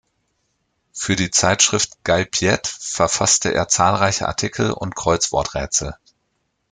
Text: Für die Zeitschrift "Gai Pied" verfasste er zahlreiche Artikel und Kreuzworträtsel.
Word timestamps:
Für 0.93 1.15
die 1.15 1.29
Zeitschrift 1.29 2.03
"Gai 2.03 2.25
Pied" 2.25 2.65
verfasste 2.65 3.53
er 3.53 3.67
zahlreiche 3.67 4.27
Artikel 4.27 4.71
und 4.71 4.95
Kreuzworträtsel. 4.95 5.95